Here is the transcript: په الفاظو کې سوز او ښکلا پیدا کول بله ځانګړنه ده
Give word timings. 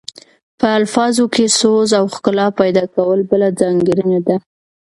په 0.59 0.67
الفاظو 0.79 1.23
کې 1.33 1.45
سوز 1.59 1.89
او 1.99 2.05
ښکلا 2.15 2.47
پیدا 2.59 2.83
کول 2.95 3.19
بله 3.29 3.47
ځانګړنه 3.59 4.19
ده 4.27 4.35